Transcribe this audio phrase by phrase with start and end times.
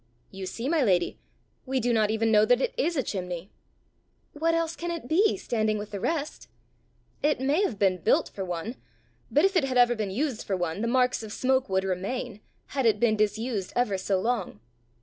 [0.31, 1.19] "You see, my lady!
[1.67, 3.51] We do not even know that it is a chimney!"
[4.33, 6.47] "What else can it be, standing with the rest?"
[7.21, 8.77] "It may have been built for one;
[9.29, 12.39] but if it had ever been used for one, the marks of smoke would remain,
[12.69, 14.59] had it been disused ever so long.